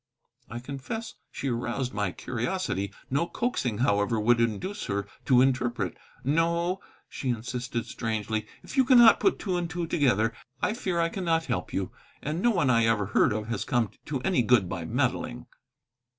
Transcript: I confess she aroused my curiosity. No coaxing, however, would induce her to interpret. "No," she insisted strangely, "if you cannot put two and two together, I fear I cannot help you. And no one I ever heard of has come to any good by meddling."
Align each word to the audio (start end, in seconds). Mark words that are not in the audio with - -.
I 0.49 0.57
confess 0.57 1.13
she 1.31 1.49
aroused 1.49 1.93
my 1.93 2.11
curiosity. 2.11 2.91
No 3.11 3.27
coaxing, 3.27 3.77
however, 3.81 4.19
would 4.19 4.41
induce 4.41 4.85
her 4.85 5.05
to 5.25 5.41
interpret. 5.43 5.95
"No," 6.23 6.79
she 7.07 7.29
insisted 7.29 7.85
strangely, 7.85 8.47
"if 8.63 8.75
you 8.77 8.83
cannot 8.83 9.19
put 9.19 9.37
two 9.37 9.57
and 9.57 9.69
two 9.69 9.85
together, 9.85 10.33
I 10.59 10.73
fear 10.73 10.99
I 10.99 11.09
cannot 11.09 11.45
help 11.45 11.71
you. 11.71 11.91
And 12.19 12.41
no 12.41 12.49
one 12.49 12.71
I 12.71 12.85
ever 12.87 13.05
heard 13.13 13.31
of 13.31 13.49
has 13.49 13.63
come 13.63 13.91
to 14.07 14.19
any 14.21 14.41
good 14.41 14.67
by 14.67 14.85
meddling." 14.85 15.45